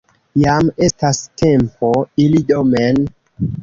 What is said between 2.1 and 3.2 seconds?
iri domen.